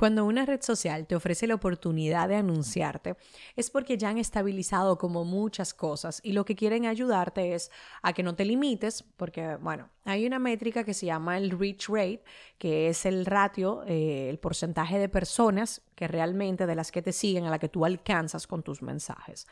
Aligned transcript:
Cuando 0.00 0.24
una 0.24 0.46
red 0.46 0.62
social 0.62 1.06
te 1.06 1.14
ofrece 1.14 1.46
la 1.46 1.56
oportunidad 1.56 2.26
de 2.26 2.36
anunciarte, 2.36 3.16
es 3.54 3.68
porque 3.68 3.98
ya 3.98 4.08
han 4.08 4.16
estabilizado 4.16 4.96
como 4.96 5.26
muchas 5.26 5.74
cosas 5.74 6.22
y 6.24 6.32
lo 6.32 6.46
que 6.46 6.56
quieren 6.56 6.86
ayudarte 6.86 7.52
es 7.52 7.70
a 8.00 8.14
que 8.14 8.22
no 8.22 8.34
te 8.34 8.46
limites, 8.46 9.04
porque, 9.18 9.56
bueno, 9.56 9.90
hay 10.06 10.24
una 10.24 10.38
métrica 10.38 10.84
que 10.84 10.94
se 10.94 11.04
llama 11.04 11.36
el 11.36 11.50
reach 11.50 11.90
rate, 11.90 12.24
que 12.56 12.88
es 12.88 13.04
el 13.04 13.26
ratio, 13.26 13.82
eh, 13.86 14.30
el 14.30 14.38
porcentaje 14.38 14.98
de 14.98 15.10
personas 15.10 15.82
que 15.94 16.08
realmente 16.08 16.66
de 16.66 16.74
las 16.74 16.90
que 16.90 17.02
te 17.02 17.12
siguen, 17.12 17.44
a 17.44 17.50
la 17.50 17.58
que 17.58 17.68
tú 17.68 17.84
alcanzas 17.84 18.46
con 18.46 18.62
tus 18.62 18.80
mensajes. 18.80 19.46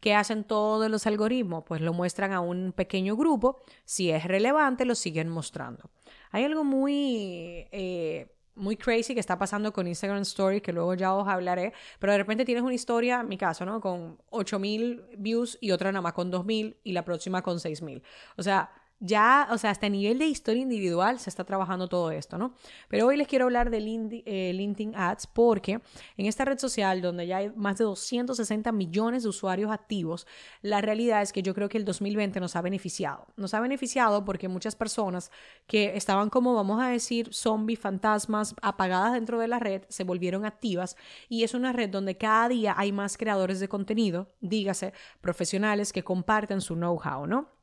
¿Qué 0.00 0.14
hacen 0.14 0.44
todos 0.44 0.90
los 0.90 1.06
algoritmos? 1.06 1.64
Pues 1.66 1.80
lo 1.80 1.94
muestran 1.94 2.34
a 2.34 2.40
un 2.40 2.72
pequeño 2.72 3.16
grupo, 3.16 3.62
si 3.86 4.10
es 4.10 4.24
relevante, 4.24 4.84
lo 4.84 4.96
siguen 4.96 5.30
mostrando. 5.30 5.88
Hay 6.30 6.44
algo 6.44 6.62
muy... 6.62 7.66
Eh, 7.72 8.33
muy 8.56 8.76
crazy 8.76 9.14
que 9.14 9.20
está 9.20 9.38
pasando 9.38 9.72
con 9.72 9.86
Instagram 9.86 10.22
Story, 10.22 10.60
que 10.60 10.72
luego 10.72 10.94
ya 10.94 11.14
os 11.14 11.26
hablaré, 11.28 11.72
pero 11.98 12.12
de 12.12 12.18
repente 12.18 12.44
tienes 12.44 12.62
una 12.62 12.74
historia, 12.74 13.20
en 13.20 13.28
mi 13.28 13.38
caso, 13.38 13.64
¿no? 13.64 13.80
Con 13.80 14.18
8000 14.30 15.04
views 15.18 15.58
y 15.60 15.70
otra 15.70 15.92
nada 15.92 16.02
más 16.02 16.12
con 16.12 16.30
2000 16.30 16.76
y 16.84 16.92
la 16.92 17.04
próxima 17.04 17.42
con 17.42 17.60
6000. 17.60 18.02
O 18.36 18.42
sea, 18.42 18.70
ya, 19.04 19.48
o 19.50 19.58
sea, 19.58 19.70
hasta 19.70 19.88
nivel 19.88 20.18
de 20.18 20.26
historia 20.26 20.62
individual 20.62 21.18
se 21.18 21.28
está 21.28 21.44
trabajando 21.44 21.88
todo 21.88 22.10
esto, 22.10 22.38
¿no? 22.38 22.54
Pero 22.88 23.06
hoy 23.06 23.18
les 23.18 23.28
quiero 23.28 23.44
hablar 23.44 23.68
de 23.68 23.76
eh, 24.24 24.52
LinkedIn 24.54 24.94
Ads 24.96 25.26
porque 25.26 25.80
en 26.16 26.26
esta 26.26 26.46
red 26.46 26.58
social 26.58 27.02
donde 27.02 27.26
ya 27.26 27.38
hay 27.38 27.50
más 27.54 27.76
de 27.76 27.84
260 27.84 28.72
millones 28.72 29.22
de 29.22 29.28
usuarios 29.28 29.70
activos, 29.70 30.26
la 30.62 30.80
realidad 30.80 31.20
es 31.20 31.32
que 31.32 31.42
yo 31.42 31.54
creo 31.54 31.68
que 31.68 31.76
el 31.76 31.84
2020 31.84 32.40
nos 32.40 32.56
ha 32.56 32.62
beneficiado. 32.62 33.26
Nos 33.36 33.52
ha 33.52 33.60
beneficiado 33.60 34.24
porque 34.24 34.48
muchas 34.48 34.74
personas 34.74 35.30
que 35.66 35.96
estaban 35.96 36.30
como, 36.30 36.54
vamos 36.54 36.82
a 36.82 36.88
decir, 36.88 37.28
zombies, 37.34 37.78
fantasmas, 37.78 38.54
apagadas 38.62 39.12
dentro 39.12 39.38
de 39.38 39.48
la 39.48 39.58
red, 39.58 39.82
se 39.88 40.04
volvieron 40.04 40.46
activas 40.46 40.96
y 41.28 41.44
es 41.44 41.52
una 41.52 41.72
red 41.72 41.90
donde 41.90 42.16
cada 42.16 42.48
día 42.48 42.74
hay 42.76 42.90
más 42.90 43.18
creadores 43.18 43.60
de 43.60 43.68
contenido, 43.68 44.32
dígase, 44.40 44.94
profesionales 45.20 45.92
que 45.92 46.04
comparten 46.04 46.62
su 46.62 46.74
know-how, 46.74 47.26
¿no? 47.26 47.54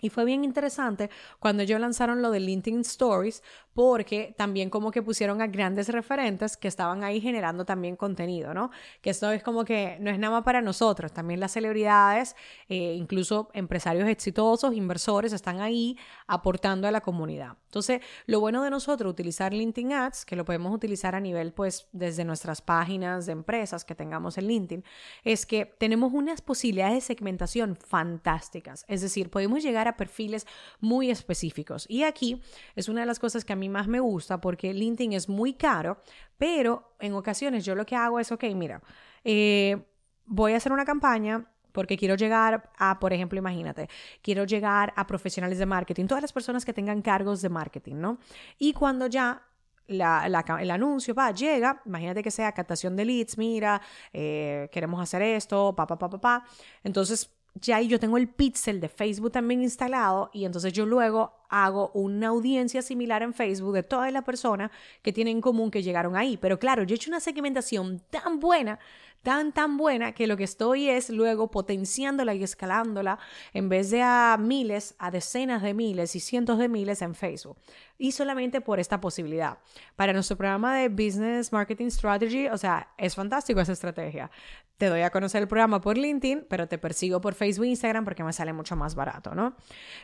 Y 0.00 0.10
fue 0.10 0.24
bien 0.24 0.44
interesante 0.44 1.10
cuando 1.38 1.62
ellos 1.62 1.80
lanzaron 1.80 2.22
lo 2.22 2.30
de 2.30 2.40
LinkedIn 2.40 2.80
Stories, 2.80 3.42
porque 3.74 4.34
también 4.36 4.70
como 4.70 4.90
que 4.90 5.02
pusieron 5.02 5.40
a 5.40 5.46
grandes 5.46 5.88
referentes 5.88 6.56
que 6.56 6.68
estaban 6.68 7.04
ahí 7.04 7.20
generando 7.20 7.64
también 7.64 7.96
contenido, 7.96 8.52
¿no? 8.52 8.70
Que 9.00 9.10
esto 9.10 9.30
es 9.30 9.42
como 9.42 9.64
que 9.64 9.96
no 10.00 10.10
es 10.10 10.18
nada 10.18 10.32
más 10.34 10.44
para 10.44 10.60
nosotros, 10.60 11.12
también 11.12 11.40
las 11.40 11.52
celebridades, 11.52 12.36
eh, 12.68 12.94
incluso 12.94 13.48
empresarios 13.54 14.08
exitosos, 14.08 14.74
inversores, 14.74 15.32
están 15.32 15.60
ahí 15.60 15.96
aportando 16.26 16.88
a 16.88 16.90
la 16.90 17.00
comunidad. 17.00 17.56
Entonces, 17.66 18.00
lo 18.26 18.40
bueno 18.40 18.62
de 18.64 18.70
nosotros 18.70 19.10
utilizar 19.10 19.52
LinkedIn 19.52 19.92
Ads, 19.92 20.24
que 20.24 20.36
lo 20.36 20.44
podemos 20.44 20.74
utilizar 20.74 21.14
a 21.14 21.20
nivel, 21.20 21.52
pues, 21.52 21.86
desde 21.92 22.24
nuestras 22.24 22.60
páginas 22.62 23.26
de 23.26 23.32
empresas 23.32 23.84
que 23.84 23.94
tengamos 23.94 24.38
en 24.38 24.48
LinkedIn, 24.48 24.84
es 25.24 25.46
que 25.46 25.66
tenemos 25.66 26.12
unas 26.12 26.42
posibilidades 26.42 26.94
de 26.94 27.00
segmentación 27.00 27.76
fantásticas. 27.76 28.84
Es 28.88 29.02
decir, 29.02 29.30
podemos 29.30 29.62
llegar 29.62 29.86
a 29.86 29.89
perfiles 29.96 30.46
muy 30.80 31.10
específicos. 31.10 31.86
Y 31.88 32.04
aquí 32.04 32.42
es 32.74 32.88
una 32.88 33.00
de 33.00 33.06
las 33.06 33.18
cosas 33.18 33.44
que 33.44 33.52
a 33.52 33.56
mí 33.56 33.68
más 33.68 33.88
me 33.88 34.00
gusta 34.00 34.40
porque 34.40 34.72
LinkedIn 34.72 35.12
es 35.12 35.28
muy 35.28 35.54
caro, 35.54 35.98
pero 36.38 36.94
en 37.00 37.14
ocasiones 37.14 37.64
yo 37.64 37.74
lo 37.74 37.86
que 37.86 37.96
hago 37.96 38.20
es, 38.20 38.32
ok, 38.32 38.44
mira, 38.54 38.82
eh, 39.24 39.84
voy 40.26 40.52
a 40.52 40.56
hacer 40.56 40.72
una 40.72 40.84
campaña 40.84 41.46
porque 41.72 41.96
quiero 41.96 42.14
llegar 42.16 42.70
a, 42.78 42.98
por 42.98 43.12
ejemplo, 43.12 43.38
imagínate, 43.38 43.88
quiero 44.22 44.44
llegar 44.44 44.92
a 44.96 45.06
profesionales 45.06 45.58
de 45.58 45.66
marketing, 45.66 46.06
todas 46.06 46.22
las 46.22 46.32
personas 46.32 46.64
que 46.64 46.72
tengan 46.72 47.02
cargos 47.02 47.42
de 47.42 47.48
marketing, 47.48 47.96
¿no? 47.96 48.18
Y 48.58 48.72
cuando 48.72 49.06
ya 49.06 49.42
la, 49.86 50.26
el 50.60 50.70
anuncio 50.70 51.14
va, 51.14 51.32
llega, 51.32 51.82
imagínate 51.84 52.22
que 52.22 52.30
sea 52.30 52.52
captación 52.52 52.96
de 52.96 53.04
leads, 53.04 53.36
mira, 53.38 53.80
eh, 54.12 54.68
queremos 54.72 55.00
hacer 55.00 55.22
esto, 55.22 55.74
pa, 55.74 55.86
pa, 55.86 55.98
pa, 55.98 56.08
pa, 56.08 56.20
pa. 56.20 56.44
Entonces, 56.84 57.30
ya 57.54 57.76
ahí 57.76 57.88
yo 57.88 57.98
tengo 57.98 58.16
el 58.16 58.28
pixel 58.28 58.80
de 58.80 58.88
Facebook 58.88 59.32
también 59.32 59.62
instalado 59.62 60.30
y 60.32 60.44
entonces 60.44 60.72
yo 60.72 60.86
luego 60.86 61.32
hago 61.48 61.90
una 61.94 62.28
audiencia 62.28 62.80
similar 62.80 63.22
en 63.22 63.34
Facebook 63.34 63.74
de 63.74 63.82
todas 63.82 64.12
las 64.12 64.24
personas 64.24 64.70
que 65.02 65.12
tienen 65.12 65.38
en 65.38 65.40
común 65.40 65.70
que 65.70 65.82
llegaron 65.82 66.16
ahí. 66.16 66.36
Pero 66.36 66.58
claro, 66.58 66.84
yo 66.84 66.94
he 66.94 66.96
hecho 66.96 67.10
una 67.10 67.18
segmentación 67.18 68.00
tan 68.10 68.38
buena, 68.38 68.78
tan, 69.22 69.52
tan 69.52 69.76
buena, 69.76 70.12
que 70.12 70.28
lo 70.28 70.36
que 70.36 70.44
estoy 70.44 70.88
es 70.88 71.10
luego 71.10 71.50
potenciándola 71.50 72.34
y 72.34 72.44
escalándola 72.44 73.18
en 73.52 73.68
vez 73.68 73.90
de 73.90 74.00
a 74.02 74.36
miles, 74.38 74.94
a 74.98 75.10
decenas 75.10 75.62
de 75.62 75.74
miles 75.74 76.14
y 76.14 76.20
cientos 76.20 76.56
de 76.58 76.68
miles 76.68 77.02
en 77.02 77.16
Facebook. 77.16 77.58
Y 77.98 78.12
solamente 78.12 78.60
por 78.60 78.78
esta 78.78 79.00
posibilidad. 79.00 79.58
Para 79.96 80.12
nuestro 80.12 80.36
programa 80.36 80.76
de 80.76 80.88
Business 80.88 81.52
Marketing 81.52 81.88
Strategy, 81.88 82.46
o 82.46 82.56
sea, 82.56 82.88
es 82.96 83.14
fantástico 83.16 83.60
esa 83.60 83.72
estrategia. 83.72 84.30
Te 84.80 84.88
doy 84.88 85.02
a 85.02 85.10
conocer 85.10 85.42
el 85.42 85.46
programa 85.46 85.82
por 85.82 85.98
LinkedIn, 85.98 86.46
pero 86.48 86.66
te 86.66 86.78
persigo 86.78 87.20
por 87.20 87.34
Facebook 87.34 87.66
e 87.66 87.68
Instagram 87.68 88.02
porque 88.02 88.24
me 88.24 88.32
sale 88.32 88.54
mucho 88.54 88.76
más 88.76 88.94
barato, 88.94 89.34
¿no? 89.34 89.54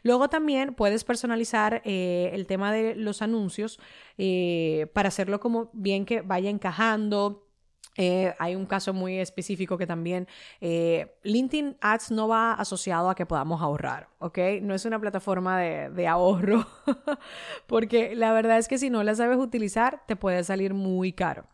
Luego 0.02 0.28
también 0.28 0.74
puedes 0.74 1.02
personalizar 1.02 1.80
eh, 1.86 2.28
el 2.34 2.46
tema 2.46 2.70
de 2.70 2.94
los 2.94 3.22
anuncios 3.22 3.80
eh, 4.18 4.90
para 4.92 5.08
hacerlo 5.08 5.40
como 5.40 5.70
bien 5.72 6.04
que 6.04 6.20
vaya 6.20 6.50
encajando. 6.50 7.48
Eh, 7.96 8.34
hay 8.38 8.54
un 8.54 8.66
caso 8.66 8.92
muy 8.92 9.18
específico 9.18 9.78
que 9.78 9.86
también 9.86 10.28
LinkedIn 10.60 11.78
Ads 11.80 12.10
no 12.10 12.28
va 12.28 12.52
asociado 12.52 13.08
a 13.08 13.14
que 13.14 13.24
podamos 13.24 13.62
ahorrar, 13.62 14.10
¿ok? 14.18 14.38
No 14.60 14.74
es 14.74 14.84
una 14.84 15.00
plataforma 15.00 15.58
de, 15.58 15.88
de 15.88 16.06
ahorro, 16.06 16.66
porque 17.66 18.14
la 18.14 18.34
verdad 18.34 18.58
es 18.58 18.68
que 18.68 18.76
si 18.76 18.90
no 18.90 19.02
la 19.02 19.14
sabes 19.14 19.38
utilizar, 19.38 20.02
te 20.06 20.16
puede 20.16 20.44
salir 20.44 20.74
muy 20.74 21.14
caro. 21.14 21.46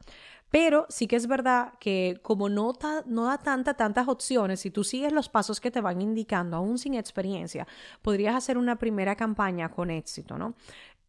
Pero 0.53 0.85
sí 0.91 1.07
que 1.07 1.17
es 1.17 1.27
verdad 1.27 1.73
que 1.81 2.21
como 2.23 2.51
no, 2.51 2.75
no 3.07 3.25
da 3.25 3.39
tanta, 3.39 3.73
tantas 3.73 4.07
opciones, 4.07 4.61
si 4.61 4.71
tú 4.71 4.85
sigues 4.85 5.11
los 5.11 5.31
pasos 5.31 5.61
que 5.61 5.71
te 5.71 5.81
van 5.81 6.03
indicando, 6.03 6.59
aún 6.59 6.79
sin 6.79 6.93
experiencia, 6.93 7.67
podrías 8.03 8.37
hacer 8.37 8.59
una 8.59 8.77
primera 8.77 9.17
campaña 9.17 9.71
con 9.71 9.91
éxito, 9.91 10.37
¿no? 10.37 10.55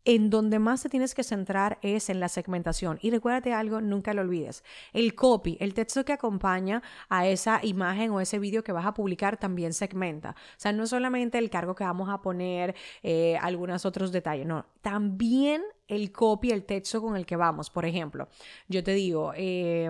en 0.06 0.30
donde 0.30 0.59
más 0.59 0.84
te 0.84 0.90
tienes 0.90 1.16
que 1.16 1.24
centrar 1.24 1.80
es 1.81 2.09
en 2.09 2.20
la 2.20 2.30
segmentación. 2.30 3.00
Y 3.02 3.12
recuérdate 3.12 3.54
algo, 3.54 3.81
nunca 3.81 4.14
lo 4.14 4.22
olvides. 4.22 4.64
El 4.92 5.16
copy, 5.16 5.58
el 5.60 5.74
texto 5.74 6.04
que 6.06 6.14
acompaña 6.14 6.81
a 7.10 7.28
esa 7.28 7.60
imagen 7.64 8.12
o 8.12 8.20
ese 8.20 8.40
vídeo 8.40 8.64
que 8.64 8.72
vas 8.72 8.86
a 8.86 8.94
publicar 8.94 9.38
también 9.38 9.74
segmenta. 9.74 10.31
O 10.31 10.60
sea, 10.60 10.74
no 10.74 10.88
solamente 10.88 11.38
el 11.38 11.50
cargo 11.50 11.75
que 11.75 11.84
vamos 11.84 12.10
a 12.10 12.22
poner, 12.22 12.75
eh, 13.02 13.38
algunos 13.42 13.86
otros 13.86 14.12
detalles, 14.12 14.46
no, 14.46 14.66
también 14.81 15.62
el 15.88 16.12
copy, 16.12 16.52
el 16.52 16.66
texto 16.66 17.02
con 17.02 17.16
el 17.16 17.26
que 17.26 17.36
vamos. 17.36 17.70
Por 17.70 17.86
ejemplo, 17.86 18.28
yo 18.68 18.84
te 18.84 18.94
digo, 18.94 19.34
eh, 19.36 19.90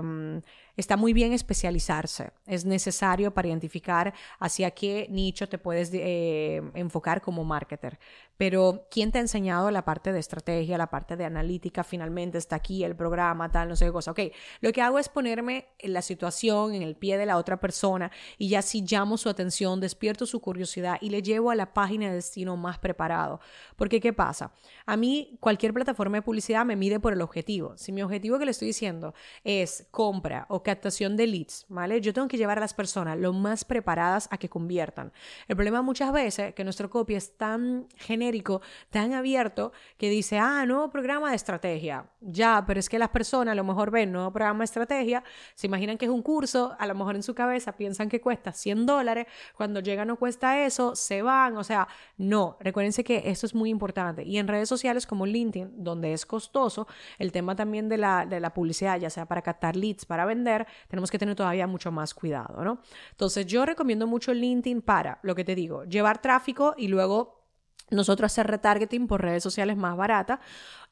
Está 0.76 0.98
muy 0.98 1.14
bien 1.14 1.34
especializarse. 1.34 2.31
Es 2.48 2.66
necesario 2.66 3.31
para 3.31 3.48
identificar 3.48 4.12
hacia 4.40 4.72
qué 4.72 5.06
nicho 5.12 5.48
te 5.48 5.59
puedes 5.59 5.92
eh, 5.94 6.64
enfocar 6.74 7.22
como 7.22 7.44
marketer. 7.44 8.00
Pero 8.38 8.88
¿quién 8.90 9.12
te 9.12 9.20
ha 9.20 9.22
enseñado 9.22 9.70
la 9.70 9.86
parte 9.86 10.12
de 10.12 10.20
estrategia, 10.20 10.80
la 10.80 10.90
parte 10.90 11.16
de 11.16 11.26
analítica? 11.26 11.84
Finalmente 11.84 12.40
está 12.40 12.56
aquí 12.56 12.84
el 12.84 12.96
programa, 12.96 13.52
tal, 13.52 13.70
no 13.70 13.76
sé 13.76 13.86
qué 13.86 13.92
cosa. 13.92 14.12
Ok, 14.12 14.20
lo 14.62 14.72
que 14.72 14.82
hago 14.82 14.98
es 14.98 15.09
ponerme 15.09 15.68
en 15.78 15.94
la 15.94 16.02
situación, 16.02 16.74
en 16.74 16.82
el 16.82 16.96
pie 16.96 17.20
de 17.20 17.28
la 17.28 17.38
otra 17.38 17.59
persona 17.59 18.12
y 18.40 18.50
ya 18.50 18.64
si 18.64 18.82
llamo 18.82 19.18
su 19.18 19.30
atención, 19.30 19.80
despierto 19.80 20.26
su 20.26 20.42
curiosidad 20.42 20.98
y 21.02 21.12
le 21.12 21.22
llevo 21.22 21.52
a 21.52 21.56
la 21.56 21.72
página 21.72 22.08
de 22.08 22.16
destino 22.16 22.58
más 22.58 22.79
preparado. 22.79 23.40
Porque 23.76 24.00
¿qué 24.00 24.12
pasa? 24.12 24.52
A 24.88 24.97
mí 24.97 25.38
cualquier 25.40 25.72
plataforma 25.84 26.18
de 26.18 26.22
publicidad 26.22 26.66
me 26.66 26.76
mide 26.76 27.00
por 27.00 27.14
el 27.14 27.22
objetivo. 27.22 27.78
Si 27.78 27.91
mi 27.91 28.02
objetivo 28.02 28.40
que 28.40 28.46
le 28.46 28.52
estoy 28.52 28.68
diciendo 28.68 29.14
es 29.44 29.88
compra 29.91 30.46
o 30.50 30.64
captación 30.64 31.18
de 31.18 31.28
leads, 31.28 31.66
¿vale? 31.68 32.00
Yo 32.00 32.14
tengo 32.14 32.28
que 32.28 32.38
llevar 32.38 32.58
a 32.58 32.62
las 32.62 32.74
personas 32.74 33.18
lo 33.18 33.34
más 33.34 33.66
preparadas 33.66 34.30
a 34.32 34.38
que 34.38 34.50
conviertan. 34.50 35.12
El 35.47 35.56
problema 35.56 35.82
muchas 35.82 36.14
veces 36.14 36.47
es 36.47 36.56
que 36.56 36.64
nuestro 36.64 36.90
copy 36.90 37.16
es 37.16 37.35
tan 37.38 37.88
genérico, 37.97 38.62
tan 38.90 39.14
abierto, 39.14 39.74
que 39.97 40.09
dice, 40.09 40.40
ah, 40.40 40.66
nuevo 40.66 40.90
programa 40.90 41.30
de 41.30 41.35
estrategia. 41.35 42.06
Ya, 42.22 42.64
pero 42.66 42.79
es 42.79 42.88
que 42.88 42.97
las 42.97 43.09
personas 43.09 43.52
a 43.52 43.56
lo 43.56 43.64
mejor 43.66 43.91
ven 43.91 44.12
nuevo 44.12 44.32
programa 44.32 44.59
de 44.59 44.66
estrategia, 44.66 45.24
se 45.56 45.68
imaginan 45.68 45.97
que 45.97 46.06
es 46.06 46.12
un 46.12 46.22
curso, 46.22 46.76
a 46.79 46.88
lo 46.88 46.96
mejor 46.96 47.16
en 47.16 47.24
su 47.24 47.36
cabeza 47.36 47.74
piensan 47.74 48.08
que 48.08 48.22
cuesta 48.22 48.53
100 48.53 48.86
dólares, 48.86 49.28
cuando 49.58 49.82
llega 49.82 50.06
no 50.06 50.16
cuesta 50.16 50.66
eso, 50.66 50.96
se 50.96 51.22
van, 51.22 51.58
o 51.58 51.64
sea, 51.64 51.88
no, 52.18 52.58
recuérdense 52.62 53.03
que 53.03 53.24
esto 53.26 53.46
es 53.46 53.53
muy 53.53 53.70
importante. 53.70 54.24
Y 54.24 54.38
en 54.38 54.47
redes 54.47 54.70
sociales 54.70 55.06
como 55.06 55.26
LinkedIn, 55.26 55.72
donde 55.75 56.14
es 56.14 56.25
costoso, 56.25 56.87
el 57.20 57.31
tema 57.31 57.55
también 57.55 57.90
de 57.90 57.97
la, 57.97 58.25
de 58.25 58.40
la 58.40 58.53
publicidad, 58.53 58.99
ya 58.99 59.09
sea 59.09 59.25
para 59.25 59.41
captar 59.41 59.75
leads, 59.75 60.05
para 60.05 60.25
vender, 60.25 60.66
tenemos 60.87 61.11
que 61.11 61.20
tener 61.20 61.35
todavía 61.35 61.67
mucho 61.67 61.91
más 61.91 62.14
cuidado, 62.14 62.64
¿no? 62.64 62.79
Entonces 63.11 63.46
yo 63.46 63.66
recomiendo 63.66 64.08
mucho 64.08 64.34
LinkedIn 64.34 64.81
para, 64.81 65.20
lo 65.23 65.35
que 65.35 65.43
te 65.43 65.55
digo, 65.55 65.84
llevar 65.85 66.22
tráfico 66.22 66.75
y 66.78 66.87
luego 66.87 67.42
nosotros 67.90 68.32
hacer 68.32 68.47
retargeting 68.47 69.08
por 69.08 69.22
redes 69.22 69.44
sociales 69.44 69.78
más 69.78 69.96
barata 69.96 70.40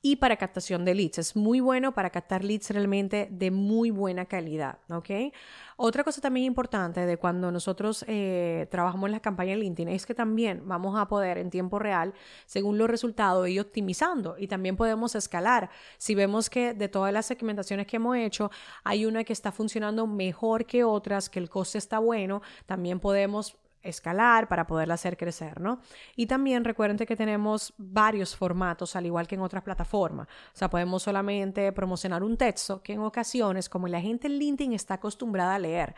y 0.03 0.15
para 0.15 0.37
captación 0.37 0.83
de 0.83 0.95
leads. 0.95 1.19
Es 1.19 1.35
muy 1.35 1.59
bueno 1.59 1.93
para 1.93 2.09
captar 2.09 2.43
leads 2.43 2.71
realmente 2.71 3.27
de 3.31 3.51
muy 3.51 3.91
buena 3.91 4.25
calidad, 4.25 4.79
¿ok? 4.89 5.33
Otra 5.77 6.03
cosa 6.03 6.21
también 6.21 6.45
importante 6.45 7.05
de 7.05 7.17
cuando 7.17 7.51
nosotros 7.51 8.03
eh, 8.07 8.67
trabajamos 8.71 9.07
en 9.07 9.13
la 9.13 9.19
campaña 9.19 9.55
LinkedIn 9.55 9.89
es 9.89 10.05
que 10.05 10.15
también 10.15 10.63
vamos 10.65 10.99
a 10.99 11.07
poder 11.07 11.37
en 11.37 11.49
tiempo 11.49 11.79
real, 11.79 12.13
según 12.45 12.77
los 12.77 12.89
resultados, 12.89 13.47
ir 13.47 13.61
optimizando 13.61 14.35
y 14.37 14.47
también 14.47 14.75
podemos 14.75 15.15
escalar. 15.15 15.69
Si 15.97 16.15
vemos 16.15 16.49
que 16.49 16.73
de 16.73 16.87
todas 16.87 17.13
las 17.13 17.25
segmentaciones 17.25 17.87
que 17.87 17.97
hemos 17.97 18.17
hecho, 18.17 18.51
hay 18.83 19.05
una 19.05 19.23
que 19.23 19.33
está 19.33 19.51
funcionando 19.51 20.07
mejor 20.07 20.65
que 20.65 20.83
otras, 20.83 21.29
que 21.29 21.39
el 21.39 21.49
coste 21.49 21.77
está 21.77 21.99
bueno, 21.99 22.41
también 22.65 22.99
podemos 22.99 23.55
escalar 23.83 24.47
para 24.47 24.67
poderla 24.67 24.95
hacer 24.95 25.17
crecer, 25.17 25.59
¿no? 25.59 25.81
Y 26.15 26.27
también 26.27 26.63
recuerden 26.63 26.97
que 26.97 27.15
tenemos 27.15 27.73
varios 27.77 28.35
formatos, 28.35 28.95
al 28.95 29.05
igual 29.05 29.27
que 29.27 29.35
en 29.35 29.41
otras 29.41 29.63
plataformas. 29.63 30.27
O 30.27 30.57
sea, 30.57 30.69
podemos 30.69 31.03
solamente 31.03 31.71
promocionar 31.71 32.23
un 32.23 32.37
texto 32.37 32.81
que 32.81 32.93
en 32.93 33.01
ocasiones, 33.01 33.69
como 33.69 33.87
la 33.87 34.01
gente 34.01 34.27
en 34.27 34.37
LinkedIn 34.37 34.73
está 34.73 34.95
acostumbrada 34.95 35.55
a 35.55 35.59
leer, 35.59 35.95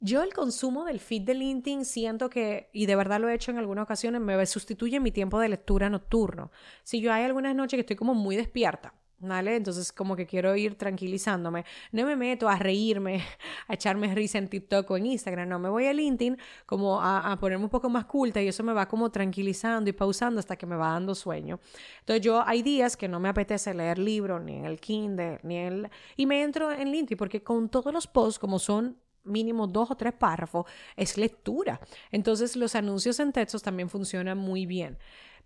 yo 0.00 0.22
el 0.22 0.32
consumo 0.32 0.84
del 0.84 1.00
feed 1.00 1.22
de 1.22 1.34
LinkedIn 1.34 1.84
siento 1.84 2.30
que, 2.30 2.70
y 2.72 2.86
de 2.86 2.94
verdad 2.94 3.20
lo 3.20 3.28
he 3.28 3.34
hecho 3.34 3.50
en 3.50 3.58
algunas 3.58 3.82
ocasiones, 3.82 4.20
me 4.20 4.46
sustituye 4.46 5.00
mi 5.00 5.10
tiempo 5.10 5.40
de 5.40 5.48
lectura 5.48 5.90
nocturno. 5.90 6.52
Si 6.84 7.00
yo 7.00 7.12
hay 7.12 7.24
algunas 7.24 7.54
noches 7.56 7.76
que 7.76 7.80
estoy 7.80 7.96
como 7.96 8.14
muy 8.14 8.36
despierta, 8.36 8.94
¿Vale? 9.20 9.56
Entonces 9.56 9.90
como 9.90 10.14
que 10.14 10.26
quiero 10.26 10.54
ir 10.54 10.76
tranquilizándome. 10.76 11.64
No 11.90 12.06
me 12.06 12.14
meto 12.14 12.48
a 12.48 12.56
reírme, 12.56 13.20
a 13.66 13.74
echarme 13.74 14.14
risa 14.14 14.38
en 14.38 14.46
TikTok 14.48 14.88
o 14.92 14.96
en 14.96 15.06
Instagram, 15.06 15.48
no, 15.48 15.58
me 15.58 15.68
voy 15.68 15.86
a 15.86 15.92
LinkedIn 15.92 16.38
como 16.66 17.02
a, 17.02 17.36
ponerme 17.40 17.64
un 17.64 17.70
poco 17.70 17.90
más 17.90 18.04
culta 18.04 18.40
y 18.40 18.46
eso 18.46 18.62
me 18.62 18.72
va 18.72 18.86
como 18.86 19.10
tranquilizando 19.10 19.90
y 19.90 19.92
pausando 19.92 20.38
hasta 20.38 20.54
que 20.54 20.66
me 20.66 20.76
va 20.76 20.92
dando 20.92 21.16
sueño. 21.16 21.58
Entonces 22.00 22.24
yo 22.24 22.46
hay 22.46 22.62
días 22.62 22.96
que 22.96 23.08
no 23.08 23.18
me 23.18 23.28
apetece 23.28 23.74
leer 23.74 23.98
libros, 23.98 24.40
ni 24.40 24.54
en 24.54 24.66
el 24.66 24.78
Kindle, 24.78 25.40
ni 25.42 25.56
en 25.56 25.66
el... 25.66 25.90
Y 26.16 26.26
me 26.26 26.42
entro 26.42 26.70
en 26.70 26.92
LinkedIn 26.92 27.18
porque 27.18 27.42
con 27.42 27.68
todos 27.68 27.92
los 27.92 28.06
posts, 28.06 28.38
como 28.38 28.60
son 28.60 28.98
mínimo 29.24 29.66
dos 29.66 29.90
o 29.90 29.96
tres 29.96 30.12
párrafos, 30.12 30.66
es 30.96 31.18
lectura. 31.18 31.80
Entonces 32.12 32.54
los 32.54 32.76
anuncios 32.76 33.18
en 33.18 33.32
textos 33.32 33.64
también 33.64 33.90
funcionan 33.90 34.38
muy 34.38 34.64
bien. 34.64 34.96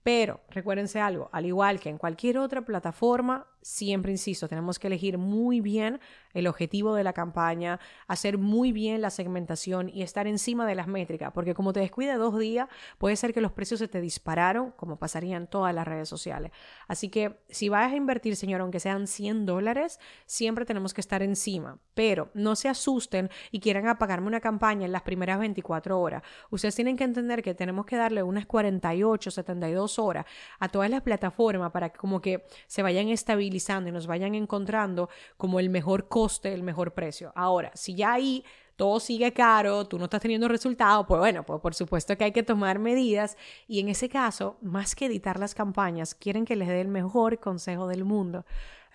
Pero 0.03 0.41
recuérdense 0.51 1.01
algo, 1.01 1.29
al 1.33 1.47
igual 1.47 1.79
que 1.79 1.89
en 1.89 1.99
cualquier 1.99 2.39
otra 2.39 2.65
plataforma, 2.65 3.47
siempre 3.62 4.12
insisto, 4.12 4.49
tenemos 4.49 4.79
que 4.79 4.88
elegir 4.88 5.19
muy 5.19 5.61
bien 5.61 6.00
el 6.35 6.47
objetivo 6.47 6.94
de 6.94 7.05
la 7.05 7.12
campaña, 7.12 7.79
hacer 8.06 8.38
muy 8.38 8.73
bien 8.73 9.00
la 9.00 9.11
segmentación 9.11 9.88
y 9.88 10.03
estar 10.03 10.26
encima 10.26 10.67
de 10.67 10.75
las 10.75 10.87
métricas, 10.87 11.32
porque 11.32 11.55
como 11.55 11.73
te 11.73 11.81
descuida 11.81 12.17
dos 12.17 12.38
días, 12.38 12.69
puede 12.99 13.17
ser 13.17 13.32
que 13.32 13.41
los 13.41 13.53
precios 13.53 13.79
se 13.81 13.88
te 13.88 14.00
dispararon, 14.00 14.73
como 14.73 14.99
pasaría 14.99 15.37
en 15.37 15.47
todas 15.47 15.75
las 15.75 15.87
redes 15.87 16.09
sociales. 16.09 16.53
Así 16.88 17.09
que 17.09 17.41
si 17.49 17.69
vas 17.69 17.93
a 17.93 17.97
invertir, 17.97 18.37
señor, 18.37 18.61
aunque 18.61 18.81
sean 18.81 19.06
100 19.06 19.47
dólares, 19.47 20.00
siempre 20.26 20.65
tenemos 20.65 20.94
que 20.94 21.00
estar 21.00 21.23
encima, 21.23 21.79
pero 21.94 22.31
no 22.35 22.56
se 22.56 22.69
asusten 22.69 23.31
y 23.50 23.61
quieran 23.61 23.88
apagarme 23.88 24.26
una 24.26 24.41
campaña 24.41 24.87
en 24.87 24.93
las 24.93 25.03
primeras 25.03 25.38
24 25.38 26.00
horas. 26.00 26.23
Ustedes 26.50 26.75
tienen 26.75 26.97
que 26.97 27.05
entender 27.05 27.43
que 27.43 27.55
tenemos 27.55 27.87
que 27.87 27.97
darle 27.97 28.23
unas 28.23 28.47
48, 28.47 29.31
72 29.31 29.99
horas 29.99 30.26
a 30.58 30.69
todas 30.69 30.91
las 30.91 31.03
plataformas 31.03 31.70
para 31.70 31.91
que 31.91 31.99
como 31.99 32.20
que 32.20 32.44
se 32.67 32.82
vayan 32.82 33.08
estabilizando 33.08 33.52
y 33.55 33.93
nos 33.93 34.07
vayan 34.07 34.35
encontrando 34.35 35.09
como 35.37 35.61
el 35.61 35.71
mejor 35.71 36.09
coste, 36.09 36.53
el 36.53 36.63
mejor 36.63 36.95
precio. 36.95 37.33
Ahora, 37.35 37.71
si 37.75 37.95
ya 37.95 38.15
ahí 38.15 38.45
todo 38.77 39.01
sigue 39.01 39.33
caro, 39.33 39.87
tú 39.87 39.99
no 39.99 40.05
estás 40.05 40.23
teniendo 40.23 40.49
resultados, 40.49 41.07
pues 41.07 41.21
bueno, 41.21 41.45
pues 41.45 41.61
por 41.61 41.75
supuesto 41.75 42.17
que 42.17 42.25
hay 42.25 42.33
que 42.33 42.43
tomar 42.43 42.79
medidas 42.79 43.37
y 43.69 43.81
en 43.81 43.89
ese 43.89 44.09
caso, 44.09 44.57
más 44.63 44.95
que 44.95 45.07
editar 45.07 45.39
las 45.39 45.55
campañas, 45.55 46.15
quieren 46.15 46.45
que 46.45 46.57
les 46.57 46.69
dé 46.69 46.81
el 46.81 46.89
mejor 46.89 47.39
consejo 47.39 47.87
del 47.87 48.05
mundo, 48.05 48.45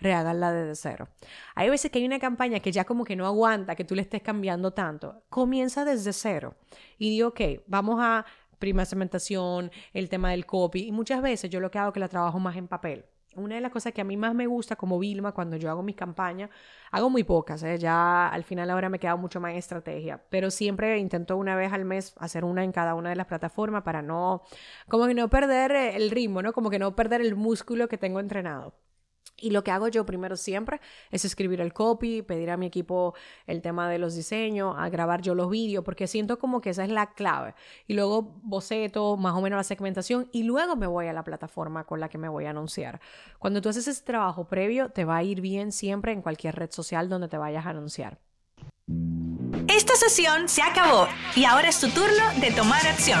reháganla 0.00 0.52
desde 0.52 0.74
cero. 0.74 1.08
Hay 1.54 1.70
veces 1.70 1.90
que 1.90 2.00
hay 2.00 2.04
una 2.04 2.18
campaña 2.18 2.60
que 2.60 2.72
ya 2.72 2.84
como 2.84 3.04
que 3.04 3.16
no 3.16 3.26
aguanta 3.26 3.76
que 3.76 3.84
tú 3.84 3.94
le 3.94 4.02
estés 4.02 4.22
cambiando 4.22 4.72
tanto. 4.72 5.22
Comienza 5.28 5.84
desde 5.84 6.12
cero 6.12 6.54
y 6.98 7.10
di, 7.10 7.22
ok, 7.22 7.40
vamos 7.66 7.98
a 8.00 8.26
prima 8.58 8.84
segmentación, 8.84 9.70
el 9.92 10.08
tema 10.08 10.32
del 10.32 10.44
copy 10.44 10.86
y 10.86 10.92
muchas 10.92 11.22
veces 11.22 11.48
yo 11.50 11.60
lo 11.60 11.70
que 11.70 11.78
hago 11.78 11.88
es 11.88 11.94
que 11.94 12.00
la 12.00 12.08
trabajo 12.08 12.38
más 12.38 12.56
en 12.56 12.68
papel. 12.68 13.04
Una 13.38 13.54
de 13.54 13.60
las 13.60 13.72
cosas 13.72 13.92
que 13.92 14.00
a 14.00 14.04
mí 14.04 14.16
más 14.16 14.34
me 14.34 14.46
gusta 14.46 14.76
como 14.76 14.98
Vilma 14.98 15.32
cuando 15.32 15.56
yo 15.56 15.70
hago 15.70 15.82
mis 15.82 15.96
campañas, 15.96 16.50
hago 16.90 17.10
muy 17.10 17.24
pocas, 17.24 17.62
¿eh? 17.62 17.78
ya 17.78 18.28
al 18.28 18.44
final 18.44 18.70
ahora 18.70 18.88
me 18.88 18.98
queda 18.98 19.16
mucho 19.16 19.40
más 19.40 19.52
en 19.52 19.58
estrategia, 19.58 20.22
pero 20.30 20.50
siempre 20.50 20.98
intento 20.98 21.36
una 21.36 21.56
vez 21.56 21.72
al 21.72 21.84
mes 21.84 22.14
hacer 22.18 22.44
una 22.44 22.64
en 22.64 22.72
cada 22.72 22.94
una 22.94 23.10
de 23.10 23.16
las 23.16 23.26
plataformas 23.26 23.82
para 23.82 24.02
no, 24.02 24.42
como 24.88 25.06
que 25.06 25.14
no 25.14 25.28
perder 25.28 25.72
el 25.72 26.10
ritmo, 26.10 26.42
¿no? 26.42 26.52
Como 26.52 26.70
que 26.70 26.78
no 26.78 26.94
perder 26.94 27.20
el 27.20 27.36
músculo 27.36 27.88
que 27.88 27.98
tengo 27.98 28.20
entrenado. 28.20 28.74
Y 29.40 29.50
lo 29.50 29.62
que 29.64 29.70
hago 29.70 29.88
yo 29.88 30.04
primero 30.04 30.36
siempre 30.36 30.80
es 31.10 31.24
escribir 31.24 31.60
el 31.60 31.72
copy, 31.72 32.22
pedir 32.22 32.50
a 32.50 32.56
mi 32.56 32.66
equipo 32.66 33.14
el 33.46 33.62
tema 33.62 33.88
de 33.88 33.98
los 33.98 34.14
diseños, 34.14 34.74
a 34.76 34.88
grabar 34.88 35.22
yo 35.22 35.34
los 35.34 35.50
vídeos, 35.50 35.84
porque 35.84 36.06
siento 36.06 36.38
como 36.38 36.60
que 36.60 36.70
esa 36.70 36.84
es 36.84 36.90
la 36.90 37.12
clave. 37.12 37.54
Y 37.86 37.94
luego 37.94 38.34
boceto 38.42 39.16
más 39.16 39.34
o 39.34 39.40
menos 39.40 39.56
la 39.56 39.64
segmentación 39.64 40.28
y 40.32 40.42
luego 40.42 40.76
me 40.76 40.86
voy 40.86 41.06
a 41.06 41.12
la 41.12 41.24
plataforma 41.24 41.84
con 41.84 42.00
la 42.00 42.08
que 42.08 42.18
me 42.18 42.28
voy 42.28 42.46
a 42.46 42.50
anunciar. 42.50 43.00
Cuando 43.38 43.60
tú 43.60 43.68
haces 43.68 43.88
ese 43.88 44.02
trabajo 44.04 44.46
previo, 44.46 44.90
te 44.90 45.04
va 45.04 45.16
a 45.16 45.22
ir 45.22 45.40
bien 45.40 45.72
siempre 45.72 46.12
en 46.12 46.22
cualquier 46.22 46.56
red 46.56 46.70
social 46.70 47.08
donde 47.08 47.28
te 47.28 47.38
vayas 47.38 47.66
a 47.66 47.70
anunciar. 47.70 48.18
Esta 49.68 49.94
sesión 49.96 50.48
se 50.48 50.62
acabó 50.62 51.06
y 51.36 51.44
ahora 51.44 51.68
es 51.68 51.78
tu 51.80 51.88
turno 51.88 52.24
de 52.40 52.50
tomar 52.52 52.86
acción. 52.86 53.20